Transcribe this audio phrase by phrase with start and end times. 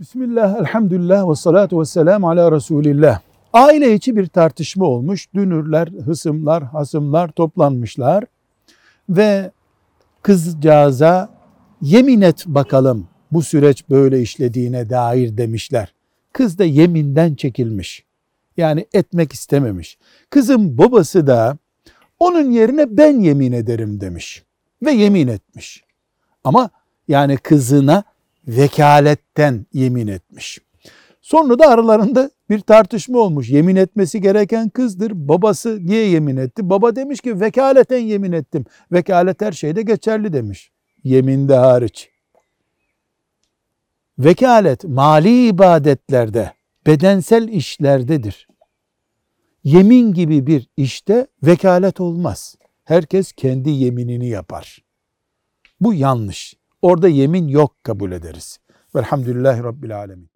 [0.00, 3.20] Bismillah, elhamdülillah ve salatu ve selamu ala Resulillah.
[3.52, 5.34] Aile içi bir tartışma olmuş.
[5.34, 8.24] Dünürler, hısımlar, hasımlar toplanmışlar.
[9.08, 9.50] Ve
[10.22, 11.30] kızcağıza
[11.82, 15.94] yemin et bakalım bu süreç böyle işlediğine dair demişler.
[16.32, 18.04] Kız da yeminden çekilmiş.
[18.56, 19.98] Yani etmek istememiş.
[20.30, 21.58] Kızın babası da
[22.18, 24.44] onun yerine ben yemin ederim demiş.
[24.82, 25.84] Ve yemin etmiş.
[26.44, 26.70] Ama
[27.08, 28.04] yani kızına
[28.48, 30.58] vekaletten yemin etmiş.
[31.20, 33.50] Sonra da aralarında bir tartışma olmuş.
[33.50, 35.12] Yemin etmesi gereken kızdır.
[35.14, 36.70] Babası niye yemin etti?
[36.70, 38.64] Baba demiş ki vekaleten yemin ettim.
[38.92, 40.70] Vekalet her şeyde geçerli demiş.
[41.04, 42.10] Yeminde hariç.
[44.18, 46.52] Vekalet mali ibadetlerde,
[46.86, 48.48] bedensel işlerdedir.
[49.64, 52.56] Yemin gibi bir işte vekalet olmaz.
[52.84, 54.78] Herkes kendi yeminini yapar.
[55.80, 56.59] Bu yanlış.
[56.82, 58.58] Orada yemin yok kabul ederiz.
[58.94, 60.30] Velhamdülillahi Rabbil Alemin.